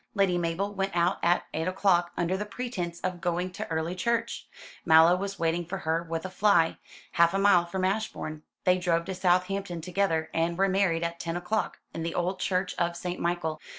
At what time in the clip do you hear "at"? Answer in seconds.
1.21-1.45, 11.03-11.19